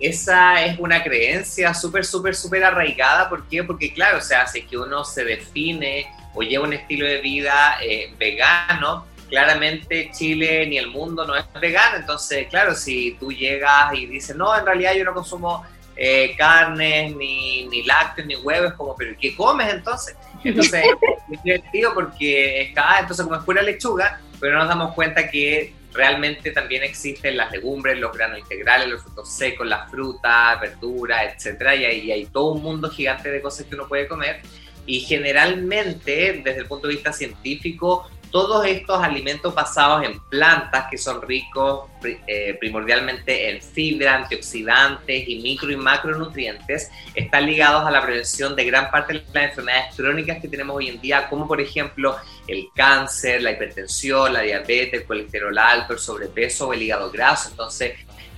esa 0.02 0.64
es 0.64 0.78
una 0.80 1.02
creencia 1.02 1.72
súper, 1.72 2.04
súper, 2.04 2.34
súper 2.34 2.64
arraigada. 2.64 3.28
¿Por 3.28 3.46
qué? 3.46 3.62
Porque 3.62 3.94
claro, 3.94 4.18
o 4.18 4.20
sea, 4.20 4.46
si 4.48 4.60
es 4.60 4.66
que 4.66 4.76
uno 4.76 5.04
se 5.04 5.24
define 5.24 6.08
o 6.34 6.42
lleva 6.42 6.64
un 6.64 6.72
estilo 6.72 7.06
de 7.06 7.20
vida 7.20 7.76
eh, 7.80 8.12
vegano, 8.18 9.06
claramente 9.32 10.10
Chile 10.12 10.66
ni 10.66 10.76
el 10.76 10.88
mundo 10.88 11.26
no 11.26 11.34
es 11.34 11.46
vegano. 11.58 11.96
Entonces, 11.96 12.48
claro, 12.48 12.74
si 12.74 13.16
tú 13.18 13.32
llegas 13.32 13.94
y 13.94 14.04
dices, 14.04 14.36
no, 14.36 14.54
en 14.54 14.66
realidad 14.66 14.92
yo 14.94 15.04
no 15.04 15.14
consumo 15.14 15.64
eh, 15.96 16.34
carnes, 16.36 17.16
ni, 17.16 17.66
ni 17.66 17.82
lácteos, 17.82 18.26
ni 18.26 18.36
huevos, 18.36 18.74
como, 18.74 18.94
pero 18.94 19.16
¿qué 19.18 19.34
comes 19.34 19.72
entonces? 19.72 20.16
Entonces, 20.44 20.84
es 21.32 21.42
divertido 21.42 21.94
porque 21.94 22.60
es 22.60 22.74
cada, 22.74 23.00
entonces 23.00 23.24
como 23.24 23.36
es 23.36 23.42
pura 23.42 23.62
lechuga, 23.62 24.20
pero 24.38 24.58
nos 24.58 24.68
damos 24.68 24.92
cuenta 24.94 25.30
que 25.30 25.72
realmente 25.94 26.50
también 26.50 26.82
existen 26.82 27.38
las 27.38 27.50
legumbres, 27.52 27.98
los 27.98 28.12
granos 28.12 28.38
integrales, 28.38 28.86
los 28.86 29.02
frutos 29.02 29.32
secos, 29.32 29.66
las 29.66 29.90
frutas, 29.90 30.60
verduras, 30.60 31.34
etcétera, 31.34 31.74
y 31.74 31.86
hay, 31.86 32.12
hay 32.12 32.26
todo 32.26 32.52
un 32.52 32.62
mundo 32.62 32.90
gigante 32.90 33.30
de 33.30 33.40
cosas 33.40 33.64
que 33.64 33.76
uno 33.76 33.88
puede 33.88 34.06
comer. 34.06 34.42
Y 34.84 35.00
generalmente, 35.00 36.42
desde 36.44 36.60
el 36.60 36.66
punto 36.66 36.88
de 36.88 36.94
vista 36.94 37.14
científico, 37.14 38.10
todos 38.32 38.66
estos 38.66 39.00
alimentos 39.00 39.54
basados 39.54 40.04
en 40.04 40.18
plantas 40.18 40.86
que 40.90 40.96
son 40.96 41.20
ricos 41.22 41.90
eh, 42.02 42.56
primordialmente 42.58 43.50
en 43.50 43.62
fibra, 43.62 44.16
antioxidantes 44.16 45.28
y 45.28 45.40
micro 45.40 45.70
y 45.70 45.76
macronutrientes 45.76 46.90
están 47.14 47.46
ligados 47.46 47.86
a 47.86 47.90
la 47.90 48.02
prevención 48.02 48.56
de 48.56 48.64
gran 48.64 48.90
parte 48.90 49.12
de 49.12 49.24
las 49.32 49.50
enfermedades 49.50 49.94
crónicas 49.94 50.40
que 50.40 50.48
tenemos 50.48 50.74
hoy 50.76 50.88
en 50.88 51.00
día, 51.00 51.28
como 51.28 51.46
por 51.46 51.60
ejemplo 51.60 52.16
el 52.48 52.68
cáncer, 52.74 53.42
la 53.42 53.52
hipertensión, 53.52 54.32
la 54.32 54.40
diabetes, 54.40 55.02
el 55.02 55.04
colesterol 55.04 55.56
alto, 55.56 55.92
el 55.92 55.98
sobrepeso 55.98 56.68
o 56.68 56.72
el 56.72 56.82
hígado 56.82 57.10
graso. 57.10 57.50
Entonces, 57.50 57.92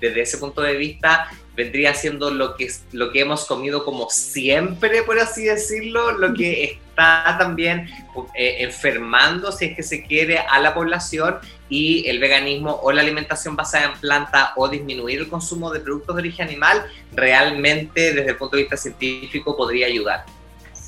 desde 0.08 0.22
ese 0.22 0.38
punto 0.38 0.60
de 0.60 0.76
vista, 0.76 1.28
vendría 1.56 1.94
siendo 1.94 2.30
lo 2.30 2.56
que, 2.56 2.70
lo 2.92 3.12
que 3.12 3.20
hemos 3.20 3.44
comido 3.46 3.84
como 3.84 4.10
siempre, 4.10 5.02
por 5.02 5.18
así 5.18 5.44
decirlo, 5.44 6.12
lo 6.12 6.34
que 6.34 6.64
está 6.64 7.36
también 7.38 7.88
eh, 8.36 8.56
enfermando, 8.60 9.52
si 9.52 9.66
es 9.66 9.76
que 9.76 9.82
se 9.82 10.02
quiere, 10.02 10.38
a 10.38 10.60
la 10.60 10.74
población 10.74 11.36
y 11.68 12.08
el 12.08 12.18
veganismo 12.18 12.78
o 12.82 12.92
la 12.92 13.02
alimentación 13.02 13.56
basada 13.56 13.86
en 13.86 14.00
planta 14.00 14.52
o 14.56 14.68
disminuir 14.68 15.20
el 15.20 15.28
consumo 15.28 15.72
de 15.72 15.80
productos 15.80 16.16
de 16.16 16.22
origen 16.22 16.48
animal, 16.48 16.84
realmente 17.12 18.12
desde 18.12 18.30
el 18.30 18.36
punto 18.36 18.56
de 18.56 18.62
vista 18.62 18.76
científico 18.76 19.56
podría 19.56 19.86
ayudar. 19.86 20.24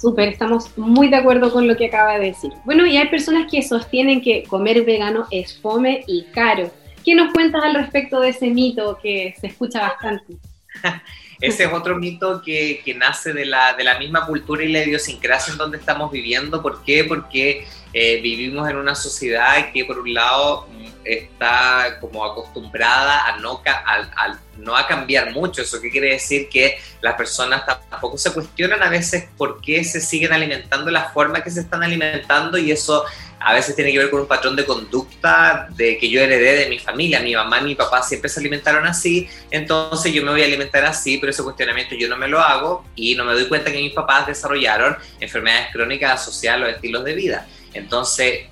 Súper, 0.00 0.28
estamos 0.28 0.76
muy 0.76 1.08
de 1.08 1.16
acuerdo 1.16 1.50
con 1.50 1.66
lo 1.66 1.76
que 1.76 1.86
acaba 1.86 2.18
de 2.18 2.26
decir. 2.26 2.52
Bueno, 2.64 2.86
y 2.86 2.96
hay 2.96 3.08
personas 3.08 3.50
que 3.50 3.62
sostienen 3.62 4.20
que 4.20 4.42
comer 4.44 4.84
vegano 4.84 5.26
es 5.30 5.58
fome 5.58 6.04
y 6.06 6.24
caro. 6.34 6.70
¿Qué 7.06 7.14
nos 7.14 7.32
cuentas 7.32 7.62
al 7.62 7.76
respecto 7.76 8.18
de 8.18 8.30
ese 8.30 8.50
mito 8.50 8.98
que 9.00 9.32
se 9.40 9.46
escucha 9.46 9.80
bastante? 9.80 10.34
Ese 11.40 11.64
es 11.64 11.72
otro 11.72 11.96
mito 11.96 12.42
que, 12.42 12.82
nace 12.98 13.32
de 13.32 13.44
la, 13.44 13.74
de 13.74 13.84
la, 13.84 13.96
misma 13.96 14.26
cultura 14.26 14.64
y 14.64 14.72
la 14.72 14.82
idiosincrasia 14.82 15.52
en 15.52 15.58
donde 15.58 15.78
estamos 15.78 16.10
viviendo. 16.10 16.62
¿Por 16.62 16.82
qué? 16.82 17.04
Porque 17.04 17.64
eh, 17.92 18.20
vivimos 18.20 18.68
en 18.68 18.76
una 18.76 18.94
sociedad 18.94 19.72
que 19.72 19.84
por 19.84 19.98
un 19.98 20.12
lado 20.12 20.68
está 21.06 21.98
como 22.00 22.24
acostumbrada 22.24 23.26
a 23.26 23.38
no, 23.38 23.62
a, 23.64 24.38
no 24.58 24.76
a 24.76 24.86
cambiar 24.86 25.32
mucho. 25.32 25.62
¿Eso 25.62 25.80
qué 25.80 25.90
quiere 25.90 26.10
decir? 26.10 26.48
Que 26.48 26.78
las 27.00 27.14
personas 27.14 27.62
tampoco 27.88 28.18
se 28.18 28.32
cuestionan 28.32 28.82
a 28.82 28.88
veces 28.88 29.28
por 29.36 29.60
qué 29.60 29.84
se 29.84 30.00
siguen 30.00 30.32
alimentando 30.32 30.90
la 30.90 31.10
forma 31.10 31.42
que 31.42 31.50
se 31.50 31.60
están 31.60 31.82
alimentando 31.82 32.58
y 32.58 32.72
eso 32.72 33.04
a 33.38 33.52
veces 33.52 33.76
tiene 33.76 33.92
que 33.92 33.98
ver 33.98 34.10
con 34.10 34.20
un 34.20 34.26
patrón 34.26 34.56
de 34.56 34.64
conducta 34.64 35.68
de 35.70 35.98
que 35.98 36.08
yo 36.08 36.20
heredé 36.20 36.56
de 36.56 36.68
mi 36.68 36.78
familia. 36.78 37.20
Mi 37.20 37.34
mamá 37.34 37.60
y 37.60 37.64
mi 37.64 37.74
papá 37.74 38.02
siempre 38.02 38.28
se 38.28 38.40
alimentaron 38.40 38.86
así, 38.86 39.28
entonces 39.50 40.12
yo 40.12 40.24
me 40.24 40.30
voy 40.30 40.42
a 40.42 40.46
alimentar 40.46 40.84
así, 40.84 41.18
pero 41.18 41.30
ese 41.30 41.42
cuestionamiento 41.42 41.94
yo 41.94 42.08
no 42.08 42.16
me 42.16 42.28
lo 42.28 42.40
hago 42.40 42.84
y 42.96 43.14
no 43.14 43.24
me 43.24 43.34
doy 43.34 43.46
cuenta 43.46 43.70
que 43.70 43.78
mis 43.78 43.92
papás 43.92 44.26
desarrollaron 44.26 44.96
enfermedades 45.20 45.68
crónicas 45.72 46.22
asociadas 46.22 46.60
a 46.60 46.64
los 46.64 46.74
estilos 46.74 47.04
de 47.04 47.14
vida. 47.14 47.46
Entonces, 47.76 48.46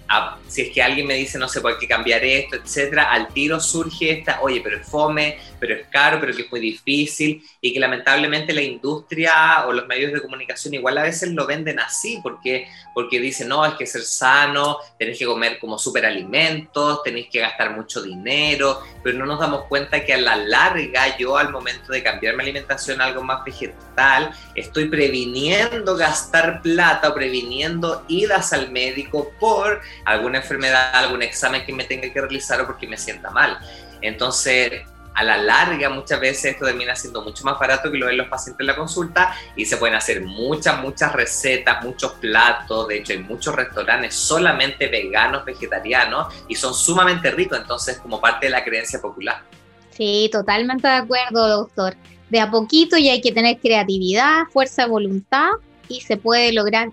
si 0.49 0.63
es 0.63 0.71
que 0.73 0.83
alguien 0.83 1.07
me 1.07 1.15
dice, 1.15 1.39
no 1.39 1.49
sé, 1.49 1.61
por 1.61 1.79
qué 1.79 1.89
cambiar 1.89 2.25
esto, 2.25 2.57
etcétera, 2.57 3.11
al 3.11 3.29
tiro 3.29 3.59
surge 3.59 4.11
esta, 4.11 4.41
oye, 4.43 4.61
pero 4.63 4.77
es 4.77 4.87
fome, 4.87 5.39
pero 5.59 5.75
es 5.75 5.87
caro, 5.89 6.21
pero 6.21 6.35
que 6.35 6.43
es 6.43 6.51
muy 6.51 6.61
difícil, 6.61 7.43
y 7.61 7.73
que 7.73 7.81
lamentablemente 7.81 8.53
la 8.53 8.63
industria 8.63 9.65
o 9.67 9.73
los 9.73 9.87
medios 9.87 10.13
de 10.13 10.21
comunicación 10.21 10.75
igual 10.75 10.99
a 10.99 11.03
veces 11.03 11.33
lo 11.33 11.47
venden 11.47 11.81
así, 11.81 12.21
porque, 12.23 12.69
porque 12.95 13.19
dicen, 13.19 13.49
no, 13.49 13.65
es 13.65 13.75
que 13.75 13.87
ser 13.87 14.03
sano, 14.03 14.79
tenés 14.99 15.19
que 15.19 15.27
comer 15.27 15.59
como 15.59 15.79
superalimentos, 15.79 17.03
tenés 17.03 17.27
que 17.29 17.41
gastar 17.41 17.75
mucho 17.75 18.03
dinero, 18.03 18.81
pero 19.03 19.19
no 19.19 19.27
nos 19.27 19.41
damos 19.41 19.65
cuenta 19.65 20.05
que 20.05 20.15
a 20.15 20.19
la 20.19 20.37
larga 20.37 21.17
yo 21.19 21.37
al 21.37 21.51
momento 21.51 21.93
de 21.93 22.03
cambiar 22.03 22.37
mi 22.37 22.43
alimentación 22.43 23.01
a 23.01 23.07
algo 23.07 23.23
más 23.23 23.45
vegetal, 23.45 24.31
estoy 24.55 24.89
previniendo 24.89 25.97
gastar 25.97 26.63
plata 26.63 27.09
o 27.09 27.15
previniendo 27.15 28.05
idas 28.09 28.53
al 28.53 28.71
médico 28.71 29.14
por 29.23 29.81
alguna 30.05 30.39
enfermedad, 30.39 30.95
algún 30.95 31.23
examen 31.23 31.65
que 31.65 31.73
me 31.73 31.85
tenga 31.85 32.13
que 32.13 32.21
realizar 32.21 32.61
o 32.61 32.67
porque 32.67 32.87
me 32.87 32.97
sienta 32.97 33.31
mal. 33.31 33.59
Entonces, 34.01 34.83
a 35.15 35.23
la 35.23 35.39
larga 35.39 35.89
muchas 35.89 36.21
veces 36.21 36.53
esto 36.53 36.67
termina 36.67 36.95
siendo 36.97 37.23
mucho 37.23 37.45
más 37.45 37.59
barato 37.59 37.91
que 37.91 37.99
lo 37.99 38.07
ven 38.07 38.17
los 38.17 38.29
pacientes 38.29 38.61
en 38.61 38.67
la 38.67 38.77
consulta 38.77 39.35
y 39.57 39.65
se 39.65 39.77
pueden 39.77 39.95
hacer 39.95 40.23
muchas, 40.23 40.81
muchas 40.81 41.13
recetas, 41.13 41.85
muchos 41.85 42.13
platos, 42.15 42.89
de 42.89 42.99
hecho 42.99 43.13
hay 43.13 43.21
muchos 43.21 43.55
restaurantes 43.55 44.15
solamente 44.15 44.89
veganos, 44.89 45.45
vegetarianos 45.45 46.35
y 46.49 46.57
son 46.57 46.75
sumamente 46.75 47.31
ricos, 47.31 47.59
entonces 47.59 47.99
como 47.99 48.21
parte 48.21 48.47
de 48.47 48.51
la 48.51 48.65
creencia 48.65 49.01
popular. 49.01 49.43
Sí, 49.91 50.29
totalmente 50.33 50.89
de 50.89 50.95
acuerdo, 50.95 51.49
doctor. 51.49 51.95
De 52.29 52.41
a 52.41 52.51
poquito 52.51 52.97
y 52.97 53.09
hay 53.09 53.21
que 53.21 53.31
tener 53.31 53.59
creatividad, 53.59 54.47
fuerza 54.53 54.83
de 54.83 54.89
voluntad 54.89 55.51
y 55.89 56.01
se 56.01 56.17
puede 56.17 56.53
lograr 56.53 56.89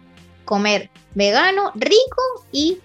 comer 0.46 0.92
vegano, 1.15 1.72
rico 1.75 2.22
y 2.51 2.80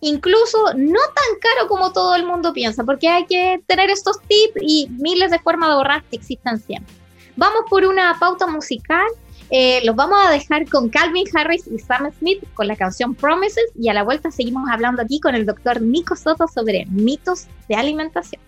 incluso 0.00 0.74
no 0.74 1.00
tan 1.00 1.38
caro 1.40 1.68
como 1.68 1.92
todo 1.92 2.14
el 2.14 2.26
mundo 2.26 2.52
piensa, 2.52 2.84
porque 2.84 3.08
hay 3.08 3.26
que 3.26 3.62
tener 3.66 3.90
estos 3.90 4.20
tips 4.20 4.60
y 4.60 4.88
miles 4.90 5.30
de 5.30 5.38
formas 5.38 5.68
de 5.70 5.74
ahorrar 5.74 6.04
que 6.04 6.16
existen 6.16 6.58
siempre. 6.60 6.94
Vamos 7.36 7.62
por 7.70 7.84
una 7.84 8.18
pauta 8.18 8.46
musical. 8.46 9.06
Eh, 9.50 9.82
los 9.84 9.94
vamos 9.94 10.18
a 10.24 10.30
dejar 10.30 10.68
con 10.68 10.88
Calvin 10.88 11.26
Harris 11.34 11.66
y 11.66 11.78
Sam 11.78 12.10
Smith 12.18 12.42
con 12.54 12.68
la 12.68 12.76
canción 12.76 13.14
Promises 13.14 13.70
y 13.78 13.88
a 13.90 13.94
la 13.94 14.02
vuelta 14.02 14.30
seguimos 14.30 14.68
hablando 14.70 15.02
aquí 15.02 15.20
con 15.20 15.34
el 15.34 15.44
doctor 15.44 15.82
Nico 15.82 16.16
Soto 16.16 16.48
sobre 16.48 16.86
mitos 16.86 17.46
de 17.68 17.74
alimentación. 17.74 18.40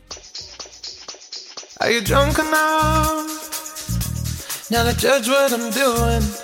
Are 1.81 1.95
you 1.95 2.00
drunk 2.00 2.38
enough? 2.38 3.45
Now 4.71 4.85
to 4.85 4.95
judge 4.95 5.28
what 5.28 5.52
I'm 5.52 5.71
doing. 5.71 6.44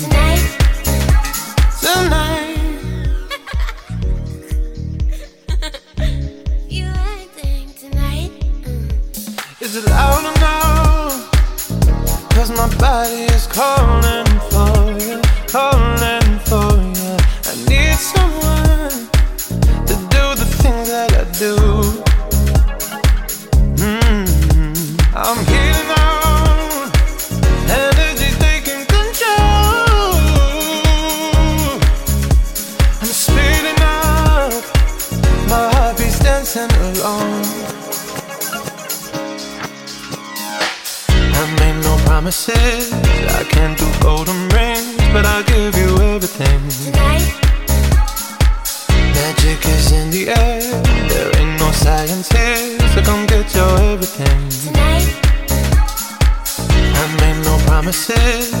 Promises. 57.91 58.60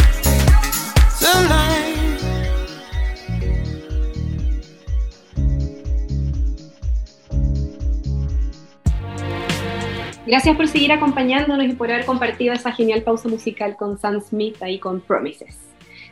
Gracias 10.25 10.55
por 10.55 10.67
seguir 10.67 10.91
acompañándonos 10.93 11.65
y 11.65 11.73
por 11.73 11.91
haber 11.91 12.05
compartido 12.05 12.53
esa 12.53 12.71
genial 12.71 13.03
pausa 13.03 13.27
musical 13.27 13.75
con 13.75 13.99
Sam 13.99 14.21
Smith 14.21 14.55
ahí 14.63 14.79
con 14.79 15.01
Promises. 15.01 15.59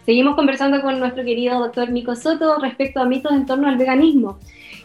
Seguimos 0.06 0.36
conversando 0.36 0.82
con 0.82 1.00
nuestro 1.00 1.24
querido 1.24 1.58
doctor 1.60 1.90
Nico 1.90 2.16
Soto 2.16 2.58
respecto 2.60 3.00
a 3.00 3.06
mitos 3.06 3.32
en 3.32 3.46
torno 3.46 3.70
al 3.70 3.78
veganismo. 3.78 4.38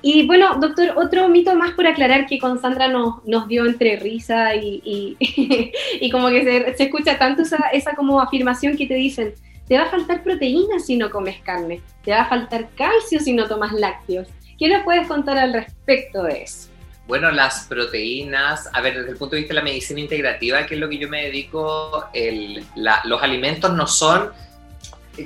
Y 0.03 0.27
bueno, 0.27 0.59
doctor, 0.61 0.93
otro 0.97 1.29
mito 1.29 1.55
más 1.57 1.73
por 1.73 1.87
aclarar 1.87 2.27
que 2.27 2.39
con 2.39 2.61
Sandra 2.61 2.89
nos, 2.89 3.25
nos 3.27 3.49
dio 3.49 3.67
entre 3.67 3.97
risa 3.97 4.55
y, 4.55 4.81
y, 4.85 5.73
y 6.01 6.11
como 6.11 6.29
que 6.29 6.45
se, 6.45 6.77
se 6.77 6.85
escucha 6.85 7.19
tanto 7.19 7.43
esa, 7.43 7.57
esa 7.73 7.95
como 7.95 8.21
afirmación 8.21 8.77
que 8.77 8.87
te 8.87 8.95
dicen, 8.95 9.35
te 9.69 9.77
va 9.79 9.85
a 9.85 9.91
faltar 9.91 10.23
proteína 10.23 10.79
si 10.79 10.97
no 10.97 11.11
comes 11.11 11.41
carne, 11.43 11.81
te 12.05 12.11
va 12.11 12.23
a 12.23 12.29
faltar 12.29 12.69
calcio 12.77 13.19
si 13.21 13.33
no 13.33 13.47
tomas 13.49 13.73
lácteos. 13.73 14.29
¿Qué 14.59 14.69
nos 14.69 14.85
puedes 14.85 15.07
contar 15.09 15.39
al 15.39 15.53
respecto 15.53 16.23
de 16.23 16.43
eso? 16.43 16.69
Bueno, 17.07 17.31
las 17.31 17.67
proteínas, 17.67 18.69
a 18.73 18.81
ver, 18.81 18.97
desde 18.99 19.11
el 19.11 19.17
punto 19.17 19.35
de 19.37 19.43
vista 19.43 19.53
de 19.55 19.61
la 19.61 19.65
medicina 19.65 20.01
integrativa, 20.01 20.65
que 20.65 20.75
es 20.75 20.81
lo 20.81 20.89
que 20.89 20.99
yo 20.99 21.09
me 21.09 21.25
dedico, 21.25 22.07
el- 22.15 22.65
la- 22.77 23.03
los 23.05 23.23
alimentos 23.23 23.73
no 23.75 23.87
son, 23.87 24.31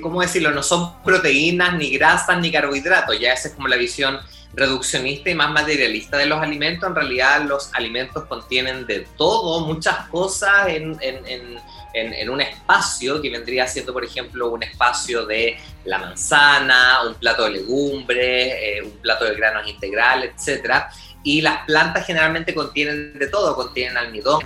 ¿cómo 0.01 0.21
decirlo? 0.21 0.51
No 0.51 0.61
son 0.63 1.01
proteínas, 1.03 1.75
ni 1.75 1.89
grasas, 1.91 2.39
ni 2.39 2.51
carbohidratos. 2.51 3.19
Ya 3.19 3.33
esa 3.33 3.47
es 3.49 3.53
como 3.53 3.67
la 3.67 3.77
visión 3.77 4.19
reduccionista 4.53 5.29
y 5.29 5.35
más 5.35 5.51
materialista 5.51 6.17
de 6.17 6.25
los 6.25 6.41
alimentos. 6.41 6.89
En 6.89 6.95
realidad 6.95 7.43
los 7.43 7.73
alimentos 7.73 8.25
contienen 8.25 8.85
de 8.85 9.07
todo, 9.17 9.61
muchas 9.65 10.07
cosas 10.09 10.67
en, 10.67 10.97
en- 11.01 11.25
en- 11.27 11.59
en- 11.99 12.13
en 12.13 12.29
un 12.29 12.41
espacio 12.41 13.21
que 13.21 13.29
vendría 13.29 13.67
siendo, 13.67 13.93
por 13.93 14.03
ejemplo, 14.03 14.49
un 14.49 14.63
espacio 14.63 15.25
de 15.25 15.57
la 15.85 15.97
manzana, 15.97 17.03
un 17.07 17.15
plato 17.15 17.43
de 17.45 17.51
legumbres, 17.51 18.53
eh, 18.59 18.81
un 18.83 18.97
plato 19.01 19.25
de 19.25 19.35
granos 19.35 19.67
integrales, 19.67 20.31
etcétera. 20.37 20.89
Y 21.23 21.41
las 21.41 21.65
plantas 21.65 22.05
generalmente 22.05 22.53
contienen 22.53 23.17
de 23.19 23.27
todo, 23.27 23.55
contienen 23.55 23.97
almidón, 23.97 24.41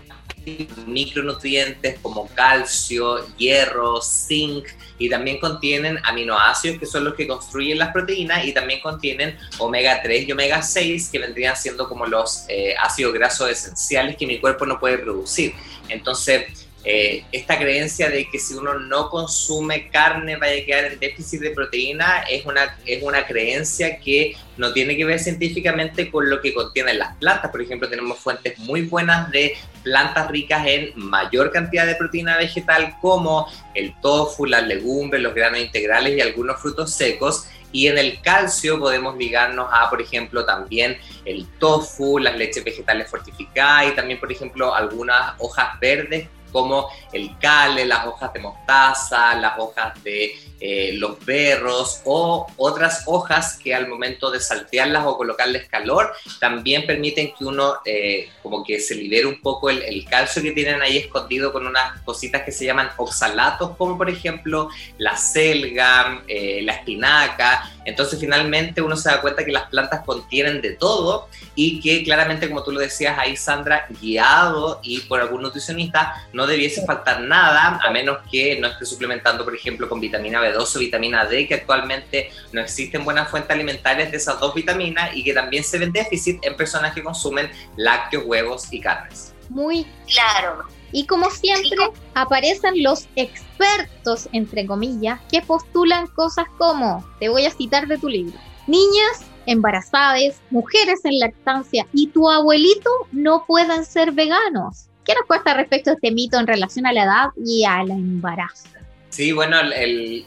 micronutrientes 0.86 2.00
como 2.02 2.28
calcio, 2.34 3.26
hierro, 3.38 4.02
zinc 4.02 4.66
y 4.98 5.10
también 5.10 5.39
contienen 5.39 6.00
aminoácidos 6.04 6.80
que 6.80 6.86
son 6.86 7.04
los 7.06 7.16
que 7.16 7.28
construyen 7.28 7.78
las 7.80 7.92
proteínas 7.92 8.46
y 8.46 8.54
también 8.54 8.80
contienen 8.82 9.38
omega 9.60 10.02
3 10.02 10.28
y 10.28 10.32
omega 10.32 10.62
6 10.62 11.10
que 11.12 11.20
vendrían 11.20 11.56
siendo 11.56 11.88
como 11.88 12.06
los 12.06 12.46
eh, 12.50 12.76
ácidos 12.82 13.13
grasos 13.13 13.50
esenciales 13.50 14.16
que 14.18 14.28
mi 14.28 14.39
cuerpo 14.39 14.66
no 14.66 14.80
puede 14.80 14.98
producir. 14.98 15.54
Entonces, 15.89 16.62
eh, 16.86 17.24
esta 17.32 17.58
creencia 17.58 18.10
de 18.10 18.30
que 18.30 18.39
si 18.39 18.56
uno 18.56 18.78
no 18.78 19.10
consume 19.10 19.88
carne 19.88 20.36
vaya 20.36 20.62
a 20.62 20.65
quedar 20.65 20.86
en 20.86 21.00
déficit 21.00 21.39
de 21.39 21.52
proteína 21.52 22.24
es 22.30 22.46
una, 22.46 22.78
es 22.86 23.02
una 23.02 23.26
creencia 23.26 24.00
que 24.00 24.36
no 24.58 24.74
tiene 24.74 24.98
que 24.98 25.06
ver 25.06 25.19
científicamente 25.19 26.12
con 26.12 26.30
lo 26.30 26.41
que 26.41 26.54
contienen 26.54 27.00
las 27.00 27.15
plantas. 27.15 27.52
Por 27.52 27.62
ejemplo, 27.62 27.89
tenemos 27.89 28.19
fuentes 28.19 28.60
muy 28.60 28.82
buenas 28.82 29.32
de 29.32 29.56
plantas 29.82 30.30
ricas 30.30 30.67
en 30.67 30.91
mayor 30.96 31.52
cantidad 31.52 31.86
de 31.86 31.96
proteína 31.96 32.38
vegetal 32.38 32.98
como 33.02 33.48
el 33.74 33.93
tofu, 34.02 34.46
las 34.46 34.67
legumbres, 34.67 35.24
los 35.24 35.34
granos 35.34 35.62
integrales 35.62 36.17
y 36.17 36.22
algunos 36.22 36.62
frutos 36.62 36.93
secos. 36.93 37.46
Y 37.72 37.88
en 37.88 37.98
el 37.98 38.22
calcio 38.22 38.78
podemos 38.78 39.17
ligarnos 39.17 39.67
a, 39.72 39.89
por 39.89 40.02
ejemplo, 40.02 40.46
también 40.46 40.98
el 41.24 41.48
tofu, 41.60 42.19
las 42.19 42.38
leches 42.38 42.63
vegetales 42.63 43.10
fortificadas 43.10 43.88
y 43.88 43.96
también, 43.96 44.19
por 44.19 44.32
ejemplo, 44.32 44.76
algunas 44.76 45.34
hojas 45.39 45.80
verdes 45.80 46.28
como 46.54 46.88
el 47.12 47.38
cale, 47.39 47.86
las 47.86 48.08
hojas 48.08 48.32
de 48.32 48.39
mostaza, 48.39 49.36
las 49.36 49.60
hojas 49.60 50.02
de 50.04 50.34
eh, 50.66 50.94
los 50.94 51.24
berros 51.26 52.00
o 52.06 52.48
otras 52.56 53.04
hojas 53.08 53.60
que 53.62 53.76
al 53.76 53.89
momento 53.89 54.32
de 54.32 54.39
saltearlas 54.39 55.06
o 55.06 55.18
colocarles 55.18 55.68
calor 55.68 56.13
también 56.39 56.86
permiten 56.86 57.34
que 57.38 57.44
uno 57.44 57.80
eh, 57.86 58.30
como 58.42 58.63
que 58.63 58.80
se 58.80 58.96
libere 58.96 59.26
un 59.26 59.42
poco 59.42 59.70
el, 59.70 59.82
el, 59.82 60.06
calcio 60.06 60.42
que 60.42 60.52
tienen 60.52 60.82
ahí 60.82 60.98
escondido 60.98 61.52
con 61.52 61.68
unas 61.68 62.00
cositas 62.04 62.44
que 62.44 62.54
se 62.54 62.63
llaman 62.63 62.92
oxalatos 62.96 63.76
como 63.78 63.98
por 63.98 64.10
ejemplo 64.10 64.70
la 64.98 65.18
selga, 65.18 66.24
eh, 66.28 66.62
la 66.63 66.74
espinaca. 66.74 67.70
Entonces 67.86 68.20
finalmente 68.20 68.82
uno 68.82 68.96
se 68.96 69.10
da 69.10 69.20
cuenta 69.20 69.44
que 69.44 69.52
las 69.52 69.70
plantas 69.70 70.06
contienen 70.06 70.62
de 70.62 70.72
todo 70.72 71.28
y 71.56 71.82
que 71.82 72.04
claramente 72.04 72.48
como 72.48 72.63
tú 72.63 72.72
lo 72.72 72.80
decías 72.80 73.18
ahí 73.20 73.36
Sandra, 73.36 73.88
guiado 74.02 74.80
y 74.84 75.02
por 75.02 75.20
algún 75.20 75.42
nutricionista 75.42 76.28
no 76.32 76.42
debiese 76.47 76.86
faltar 76.86 77.21
nada 77.21 77.79
a 77.84 77.91
menos 77.91 78.19
que 78.29 78.60
no 78.60 78.67
esté 78.67 78.86
suplementando 78.86 79.43
por 79.43 79.56
ejemplo 79.56 79.89
con 79.89 79.99
vitamina 79.99 80.41
B2 80.41 80.75
o 80.75 80.79
vitamina 80.79 81.25
D 81.25 81.47
que 81.47 81.56
actualmente 81.56 82.32
no 82.51 82.62
existen 82.62 83.03
buenas 83.03 83.29
fuentes 83.29 83.51
alimentarias 83.51 84.12
de 84.12 84.17
esas 84.17 84.39
dos 84.39 84.53
vitaminas 84.53 85.15
y 85.15 85.23
que 85.23 85.34
también 85.34 85.63
se 85.63 85.77
ven 85.77 85.91
déficit 85.91 86.43
en 86.43 86.56
personas 86.56 86.93
que 86.93 87.03
consumen 87.03 87.49
lácteos, 87.77 88.23
huevos 88.25 88.71
y 88.71 88.79
carnes. 88.79 89.34
Muy 89.49 89.86
claro. 90.08 90.63
Y 90.91 91.08
como 91.08 91.29
siempre, 91.32 91.77
aparecen 92.13 92.84
los 92.84 93.08
expertos, 93.15 94.29
entre 94.32 94.65
comillas, 94.67 95.19
que 95.32 95.41
postulan 95.41 96.08
cosas 96.08 96.45
como, 96.58 97.03
te 97.19 97.29
voy 97.29 97.45
a 97.45 97.51
citar 97.51 97.88
de 97.88 97.97
tu 97.97 98.08
libro, 98.08 98.38
niñas 98.67 99.25
embarazadas, 99.45 100.41
mujeres 100.51 101.03
en 101.03 101.19
lactancia 101.19 101.88
y 101.93 102.08
tu 102.08 102.29
abuelito 102.29 102.89
no 103.12 103.45
pueden 103.45 103.86
ser 103.86 104.12
veganos. 104.12 104.89
¿Qué 105.06 105.13
nos 105.16 105.26
cuesta 105.28 105.54
respecto 105.54 105.89
a 105.89 105.94
este 105.94 106.12
mito 106.12 106.39
en 106.39 106.48
relación 106.48 106.86
a 106.86 106.94
la 106.94 107.04
edad 107.04 107.26
y 107.46 107.66
al 107.66 107.92
embarazo? 107.92 108.70
Sí, 109.10 109.32
bueno, 109.32 109.58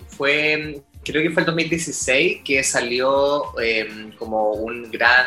fue, 0.09 0.83
creo 1.03 1.23
que 1.23 1.31
fue 1.31 1.43
el 1.43 1.47
2016 1.47 2.43
que 2.45 2.63
salió 2.63 3.59
eh, 3.61 4.13
como 4.19 4.53
un 4.53 4.91
gran 4.91 5.27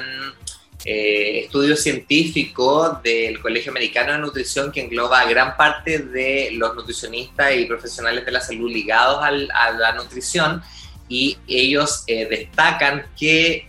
eh, 0.86 1.42
estudio 1.46 1.76
científico 1.76 3.02
del 3.04 3.42
Colegio 3.42 3.72
Americano 3.72 4.14
de 4.14 4.20
Nutrición 4.20 4.72
que 4.72 4.82
engloba 4.82 5.22
a 5.22 5.26
gran 5.26 5.58
parte 5.58 6.00
de 6.00 6.52
los 6.54 6.76
nutricionistas 6.76 7.56
y 7.56 7.66
profesionales 7.66 8.26
de 8.26 8.32
la 8.32 8.40
salud 8.40 8.72
ligados 8.72 9.20
a 9.22 9.72
la 9.72 9.92
nutrición 9.94 10.62
y 11.10 11.38
ellos 11.48 12.04
eh, 12.06 12.28
destacan 12.30 13.08
que 13.20 13.68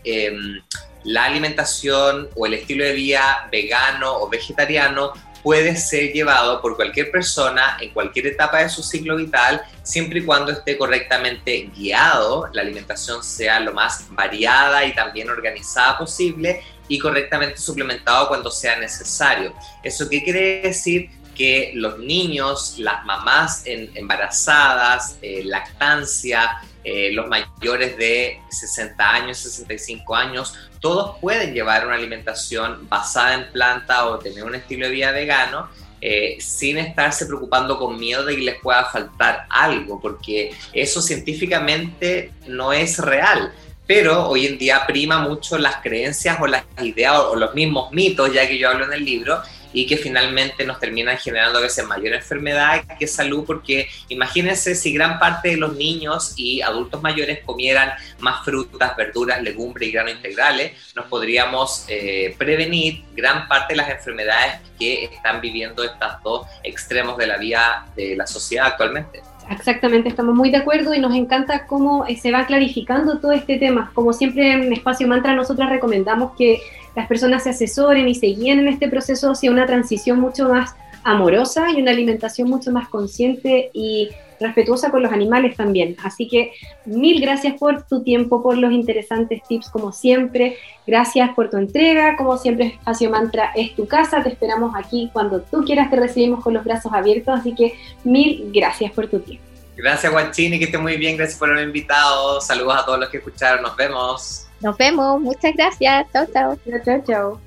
la 1.05 1.25
alimentación 1.25 2.29
o 2.37 2.45
el 2.47 2.55
estilo 2.55 2.85
de 2.85 2.93
vida 2.93 3.49
vegano 3.51 4.19
o 4.19 4.29
vegetariano 4.29 5.15
puede 5.43 5.77
ser 5.77 6.13
llevado 6.13 6.61
por 6.61 6.77
cualquier 6.77 7.11
persona 7.11 7.77
en 7.81 7.91
cualquier 7.91 8.29
etapa 8.29 8.59
de 8.59 8.69
su 8.69 8.83
ciclo 8.83 9.17
vital, 9.17 9.63
siempre 9.83 10.21
y 10.21 10.25
cuando 10.25 10.53
esté 10.53 10.77
correctamente 10.77 11.71
guiado, 11.75 12.49
la 12.53 12.63
alimentación 12.63 13.23
sea 13.23 13.61
lo 13.61 13.73
más 13.73 14.07
variada 14.11 14.85
y 14.85 14.95
también 14.95 15.31
organizada 15.31 15.99
posible 15.99 16.63
y 16.89 16.99
correctamente 16.99 17.59
suplementado 17.59 18.29
cuando 18.29 18.51
sea 18.51 18.79
necesario. 18.79 19.55
¿Eso 19.83 20.09
qué 20.09 20.23
quiere 20.23 20.63
decir? 20.63 21.11
que 21.41 21.73
los 21.75 21.99
niños, 21.99 22.75
las 22.77 23.03
mamás 23.07 23.63
embarazadas, 23.65 25.17
eh, 25.23 25.43
lactancia, 25.45 26.61
eh, 26.83 27.11
los 27.13 27.27
mayores 27.29 27.97
de 27.97 28.41
60 28.49 29.11
años, 29.11 29.39
65 29.39 30.15
años, 30.15 30.55
todos 30.81 31.19
pueden 31.21 31.53
llevar 31.53 31.87
una 31.87 31.97
alimentación 31.97 32.89
basada 32.89 33.35
en 33.35 33.53
planta 33.53 34.07
o 34.07 34.19
tener 34.19 34.45
un 34.45 34.55
estilo 34.55 34.87
de 34.87 34.93
vida 34.93 35.11
vegano 35.11 35.69
eh, 36.03 36.39
sin 36.41 36.79
estarse 36.79 37.27
preocupando 37.27 37.79
con 37.79 37.99
miedo 37.99 38.25
de 38.25 38.35
que 38.35 38.41
les 38.41 38.61
pueda 38.61 38.87
faltar 38.87 39.47
algo, 39.51 40.01
porque 40.01 40.55
eso 40.73 41.03
científicamente 41.03 42.33
no 42.47 42.73
es 42.73 42.99
real. 42.99 43.53
Pero 43.87 44.29
hoy 44.29 44.47
en 44.47 44.57
día 44.57 44.87
prima 44.87 45.19
mucho 45.19 45.59
las 45.59 45.77
creencias 45.83 46.39
o 46.41 46.47
las 46.47 46.65
ideas 46.81 47.19
o 47.19 47.37
los 47.37 47.55
mismos 47.55 47.93
mitos, 47.93 48.33
ya 48.33 48.49
que 48.49 48.57
yo 48.57 48.71
hablo 48.71 48.87
en 48.87 48.95
el 48.95 49.05
libro, 49.05 49.43
y 49.73 49.87
que 49.87 49.97
finalmente 49.97 50.65
nos 50.65 50.79
terminan 50.79 51.17
generando 51.19 51.59
a 51.59 51.63
veces 51.63 51.87
mayor 51.87 52.15
enfermedad 52.15 52.85
que 52.99 53.07
salud, 53.07 53.45
porque 53.47 53.89
imagínense 54.09 54.75
si 54.75 54.93
gran 54.93 55.19
parte 55.19 55.51
de 55.51 55.57
los 55.57 55.77
niños 55.77 56.35
y 56.37 56.61
adultos 56.61 57.03
mayores 57.03 57.41
comieran 57.45 57.93
más 58.19 58.45
frutas, 58.45 58.97
verduras, 58.97 59.43
legumbres 59.43 59.89
y 59.89 59.93
granos 59.93 60.15
integrales, 60.15 60.73
nos 60.95 61.07
podríamos 61.07 61.85
eh, 61.89 62.35
prevenir 62.39 63.05
gran 63.15 63.49
parte 63.49 63.75
de 63.75 63.79
las 63.79 63.91
enfermedades 63.91 64.61
que 64.79 65.05
están 65.05 65.41
viviendo 65.41 65.85
estos 65.85 66.23
dos 66.23 66.47
extremos 66.63 67.17
de 67.17 67.27
la 67.27 67.37
vida 67.37 67.87
de 67.97 68.17
la 68.17 68.27
sociedad 68.27 68.67
actualmente. 68.67 69.21
Exactamente, 69.51 70.09
estamos 70.09 70.37
muy 70.37 70.51
de 70.51 70.59
acuerdo 70.59 70.95
y 70.95 71.01
nos 71.01 71.13
encanta 71.13 71.67
cómo 71.67 72.07
eh, 72.07 72.17
se 72.17 72.31
va 72.31 72.47
clarificando 72.47 73.19
todo 73.19 73.33
este 73.33 73.59
tema. 73.59 73.91
Como 73.95 74.13
siempre 74.13 74.53
en 74.53 74.73
Espacio 74.73 75.09
Mantra, 75.09 75.35
nosotros 75.35 75.69
recomendamos 75.69 76.37
que 76.39 76.61
las 76.97 77.07
personas 77.07 77.45
se 77.45 77.51
asesoren 77.51 78.09
y 78.09 78.15
se 78.15 78.27
guíen 78.27 78.61
en 78.61 78.69
este 78.69 78.89
proceso 78.89 79.33
hacia 79.33 79.51
una 79.51 79.67
transición 79.67 80.21
mucho 80.21 80.49
más 80.49 80.75
amorosa 81.05 81.71
y 81.71 81.81
una 81.81 81.93
alimentación 81.93 82.49
mucho 82.49 82.73
más 82.73 82.89
consciente 82.89 83.71
y 83.73 84.11
respetuosa 84.41 84.91
con 84.91 85.03
los 85.03 85.13
animales 85.13 85.57
también. 85.57 85.97
Así 86.03 86.27
que 86.27 86.53
mil 86.87 87.21
gracias 87.21 87.55
por 87.59 87.87
tu 87.87 88.03
tiempo, 88.03 88.43
por 88.43 88.57
los 88.57 88.73
interesantes 88.73 89.43
tips 89.47 89.69
como 89.69 89.93
siempre. 89.93 90.57
Gracias 90.87 91.31
por 91.35 91.51
tu 91.51 91.59
entrega. 91.59 92.17
Como 92.17 92.37
siempre, 92.39 92.67
Espacio 92.67 93.11
Mantra 93.11 93.53
es 93.55 93.75
tu 93.77 93.87
casa. 93.87 94.23
Te 94.23 94.31
esperamos 94.31 94.73
aquí 94.75 95.11
cuando 95.13 95.43
tú 95.43 95.65
quieras. 95.65 95.91
Te 95.91 95.97
recibimos 95.97 96.43
con 96.43 96.55
los 96.55 96.65
brazos 96.65 96.93
abiertos. 96.93 97.39
Así 97.39 97.55
que 97.55 97.75
mil 98.03 98.51
gracias 98.53 98.93
por 98.93 99.09
tu 99.09 99.21
tiempo. 99.21 99.45
Gracias, 99.77 100.11
Guachini, 100.13 100.59
que 100.59 100.67
esté 100.67 100.79
muy 100.79 100.97
bien. 100.97 101.17
Gracias 101.17 101.39
por 101.39 101.49
haberme 101.49 101.69
invitado. 101.69 102.41
Saludos 102.41 102.77
a 102.77 102.85
todos 102.85 102.99
los 102.99 103.09
que 103.09 103.19
escucharon. 103.19 103.63
Nos 103.63 103.77
vemos. 103.77 104.50
Nos 104.61 104.77
vemos. 104.77 105.21
Muchas 105.21 105.55
gracias. 105.55 106.07
Chao, 106.13 106.27
chao. 106.33 106.59
Chao, 106.85 107.03
chao. 107.07 107.41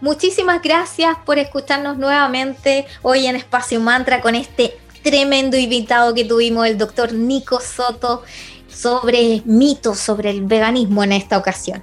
Muchísimas 0.00 0.62
gracias 0.62 1.16
por 1.24 1.38
escucharnos 1.38 1.98
nuevamente 1.98 2.86
hoy 3.02 3.26
en 3.26 3.36
Espacio 3.36 3.80
Mantra 3.80 4.20
con 4.20 4.34
este 4.34 4.78
tremendo 5.02 5.56
invitado 5.56 6.14
que 6.14 6.24
tuvimos, 6.24 6.66
el 6.66 6.78
doctor 6.78 7.12
Nico 7.12 7.60
Soto, 7.60 8.22
sobre 8.68 9.42
mitos 9.44 9.98
sobre 9.98 10.30
el 10.30 10.42
veganismo 10.42 11.02
en 11.02 11.12
esta 11.12 11.36
ocasión. 11.36 11.82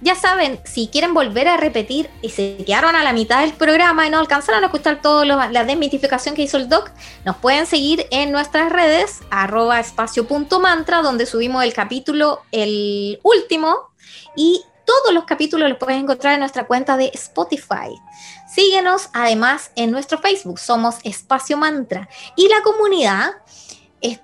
Ya 0.00 0.16
saben, 0.16 0.60
si 0.64 0.88
quieren 0.88 1.14
volver 1.14 1.48
a 1.48 1.56
repetir 1.56 2.10
y 2.20 2.28
se 2.28 2.58
quedaron 2.66 2.94
a 2.94 3.02
la 3.04 3.12
mitad 3.12 3.40
del 3.40 3.54
programa 3.54 4.06
y 4.06 4.10
no 4.10 4.18
alcanzaron 4.18 4.62
a 4.62 4.66
escuchar 4.66 5.00
toda 5.00 5.24
la 5.24 5.64
desmitificación 5.64 6.34
que 6.34 6.42
hizo 6.42 6.58
el 6.58 6.68
doc, 6.68 6.90
nos 7.24 7.36
pueden 7.36 7.66
seguir 7.66 8.06
en 8.10 8.30
nuestras 8.30 8.70
redes, 8.70 9.20
arroba 9.30 9.80
espacio.mantra, 9.80 11.00
donde 11.00 11.24
subimos 11.24 11.64
el 11.64 11.72
capítulo, 11.72 12.42
el 12.52 13.18
último, 13.22 13.93
y 14.36 14.64
todos 14.84 15.14
los 15.14 15.24
capítulos 15.24 15.68
los 15.68 15.78
puedes 15.78 16.00
encontrar 16.00 16.34
en 16.34 16.40
nuestra 16.40 16.66
cuenta 16.66 16.96
de 16.96 17.10
Spotify. 17.14 18.00
Síguenos 18.54 19.08
además 19.12 19.70
en 19.76 19.90
nuestro 19.90 20.18
Facebook, 20.18 20.58
somos 20.58 20.96
Espacio 21.04 21.56
Mantra. 21.56 22.08
Y 22.36 22.48
la 22.48 22.62
comunidad 22.62 23.32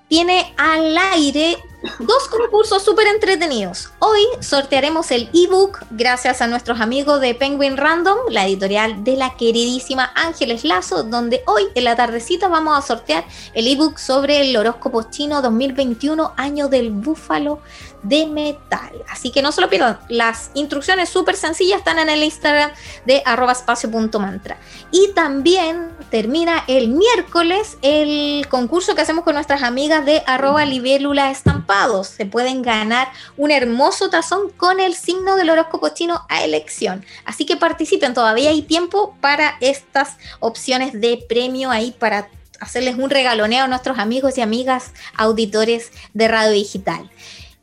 tiene 0.08 0.54
al 0.58 0.96
aire 0.98 1.56
dos 2.00 2.28
concursos 2.28 2.84
súper 2.84 3.06
entretenidos. 3.06 3.90
Hoy 4.00 4.20
sortearemos 4.40 5.10
el 5.10 5.30
ebook 5.32 5.78
gracias 5.90 6.42
a 6.42 6.46
nuestros 6.46 6.80
amigos 6.80 7.22
de 7.22 7.34
Penguin 7.34 7.78
Random, 7.78 8.18
la 8.28 8.46
editorial 8.46 9.02
de 9.02 9.16
la 9.16 9.34
queridísima 9.36 10.12
Ángeles 10.14 10.64
Lazo, 10.64 11.04
donde 11.04 11.42
hoy 11.46 11.62
en 11.74 11.84
la 11.84 11.96
tardecita 11.96 12.48
vamos 12.48 12.76
a 12.76 12.86
sortear 12.86 13.24
el 13.54 13.66
ebook 13.66 13.98
sobre 13.98 14.42
el 14.42 14.54
horóscopo 14.54 15.04
chino 15.04 15.40
2021, 15.40 16.34
año 16.36 16.68
del 16.68 16.90
búfalo 16.90 17.60
de 18.02 18.26
metal. 18.26 19.04
Así 19.08 19.30
que 19.30 19.42
no 19.42 19.52
se 19.52 19.60
lo 19.60 19.68
pierdan, 19.68 19.98
las 20.08 20.50
instrucciones 20.54 21.08
súper 21.08 21.36
sencillas 21.36 21.78
están 21.78 21.98
en 21.98 22.08
el 22.08 22.22
Instagram 22.22 22.70
de 23.06 23.22
arroba 23.24 23.52
espacio.mantra. 23.52 24.58
Y 24.90 25.12
también 25.14 25.90
termina 26.10 26.64
el 26.66 26.88
miércoles 26.88 27.78
el 27.82 28.46
concurso 28.48 28.94
que 28.94 29.02
hacemos 29.02 29.24
con 29.24 29.34
nuestras 29.34 29.62
amigas 29.62 30.04
de 30.04 30.22
arroba 30.26 30.64
libélula 30.64 31.30
estampados. 31.30 32.08
Se 32.08 32.26
pueden 32.26 32.62
ganar 32.62 33.08
un 33.36 33.50
hermoso 33.50 34.10
tazón 34.10 34.50
con 34.56 34.80
el 34.80 34.94
signo 34.94 35.36
del 35.36 35.50
horóscopo 35.50 35.90
chino 35.90 36.24
a 36.28 36.42
elección. 36.44 37.04
Así 37.24 37.46
que 37.46 37.56
participen, 37.56 38.14
todavía 38.14 38.50
hay 38.50 38.62
tiempo 38.62 39.16
para 39.20 39.56
estas 39.60 40.16
opciones 40.40 41.00
de 41.00 41.24
premio 41.28 41.70
ahí 41.70 41.92
para 41.92 42.28
hacerles 42.60 42.96
un 42.96 43.10
regaloneo 43.10 43.64
a 43.64 43.68
nuestros 43.68 43.98
amigos 43.98 44.36
y 44.38 44.42
amigas 44.42 44.92
auditores 45.16 45.90
de 46.12 46.28
Radio 46.28 46.52
Digital. 46.52 47.10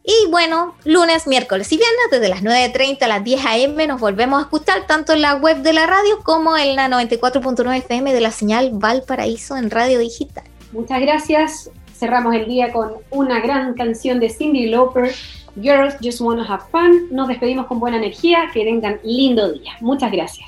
Y 0.10 0.32
bueno, 0.32 0.74
lunes, 0.86 1.28
miércoles 1.28 1.70
y 1.74 1.76
viernes 1.76 2.06
desde 2.10 2.30
las 2.30 2.42
9.30 2.42 3.02
a 3.02 3.08
las 3.10 3.26
10 3.26 3.46
a.m. 3.46 3.88
nos 3.88 4.00
volvemos 4.00 4.40
a 4.40 4.44
escuchar 4.44 4.88
tanto 4.88 5.12
en 5.12 5.22
la 5.22 5.36
web 5.36 5.58
de 5.58 5.74
la 5.74 5.86
radio 5.86 6.24
como 6.24 6.56
en 6.56 6.78
la 6.78 6.88
94.9 6.88 7.80
FM 7.80 8.14
de 8.14 8.22
la 8.22 8.32
señal 8.32 8.70
Valparaíso 8.72 9.58
en 9.58 9.70
Radio 9.70 10.00
Digital. 10.00 10.46
Muchas 10.72 11.02
gracias. 11.02 11.70
Cerramos 11.94 12.34
el 12.36 12.46
día 12.46 12.72
con 12.72 12.94
una 13.10 13.42
gran 13.42 13.74
canción 13.74 14.22
de 14.22 14.30
Cindy 14.30 14.68
Lauper, 14.68 15.14
Girls 15.62 15.96
Just 16.02 16.22
Wanna 16.22 16.46
Have 16.46 16.64
Fun. 16.72 17.10
Nos 17.12 17.28
despedimos 17.28 17.66
con 17.68 17.82
buena 17.82 17.98
energía. 17.98 18.50
Que 18.54 18.64
tengan 18.64 19.02
lindo 19.04 19.52
día. 19.52 19.74
Muchas 19.82 20.10
gracias. 20.10 20.48